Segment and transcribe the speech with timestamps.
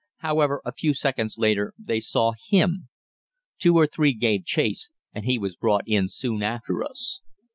[0.21, 2.89] However, a few seconds later they saw him.
[3.59, 7.19] Two or three gave chase, and he was brought in soon after us.